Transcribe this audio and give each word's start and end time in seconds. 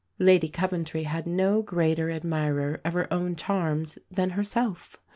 Lady 0.17 0.49
Coventry 0.49 1.03
had 1.03 1.27
no 1.27 1.61
greater 1.61 2.09
admirer 2.09 2.81
of 2.83 2.93
her 2.93 3.05
own 3.13 3.35
charms 3.35 3.99
than 4.09 4.31
herself. 4.31 4.97